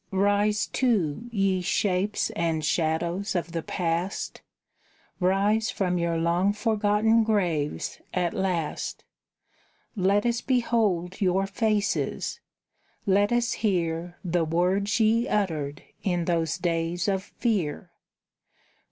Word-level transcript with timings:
Rise, 0.11 0.65
too, 0.65 1.29
ye 1.31 1.61
shapes 1.61 2.31
and 2.31 2.65
shadows 2.65 3.35
of 3.35 3.51
the 3.51 3.61
Past, 3.61 4.41
Rise 5.19 5.69
from 5.69 5.99
your 5.99 6.17
long 6.17 6.53
forgotten 6.53 7.23
graves 7.23 8.01
at 8.11 8.33
last; 8.33 9.03
Let 9.95 10.25
us 10.25 10.41
behold 10.41 11.21
your 11.21 11.45
faces, 11.45 12.39
let 13.05 13.31
us 13.31 13.51
hear 13.53 14.17
The 14.25 14.43
words 14.43 14.99
ye 14.99 15.27
uttered 15.27 15.83
in 16.01 16.25
those 16.25 16.57
days 16.57 17.07
of 17.07 17.21
fear! 17.21 17.91